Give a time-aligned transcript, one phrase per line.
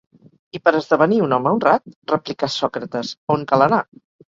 [0.59, 3.83] I per esdevenir un home honrat, replicà Sòcrates, on cal anar?